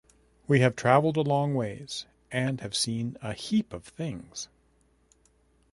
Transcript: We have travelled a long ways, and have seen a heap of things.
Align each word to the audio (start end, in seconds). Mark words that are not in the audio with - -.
We 0.47 0.61
have 0.61 0.75
travelled 0.75 1.15
a 1.15 1.21
long 1.21 1.53
ways, 1.53 2.07
and 2.31 2.59
have 2.61 2.73
seen 2.75 3.17
a 3.21 3.33
heap 3.33 3.71
of 3.71 3.83
things. 3.83 4.49